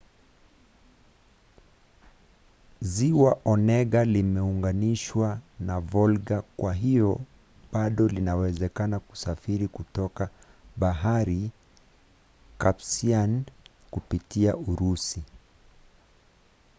[2.91, 7.19] ziwa onega limeunganishwa na volga kwa hivyo
[7.71, 10.29] bado inawezekana kusafiri kutoka
[10.77, 11.51] bahari
[12.57, 13.43] caspian
[13.91, 15.23] kupitia urusi